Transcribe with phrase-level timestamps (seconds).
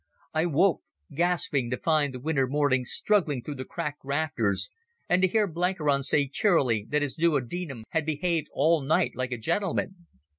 [0.33, 0.81] I woke,
[1.13, 4.71] gasping, to find the winter morning struggling through the cracked rafters,
[5.07, 9.37] and to hear Blenkiron say cheerily that his duodenum had behaved all night like a
[9.37, 10.07] gentleman.